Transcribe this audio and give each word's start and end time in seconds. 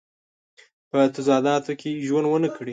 په 0.89 0.99
تضاداتو 1.15 1.71
کې 1.79 1.91
ژوند 2.07 2.25
ونه 2.29 2.49
کړي. 2.55 2.69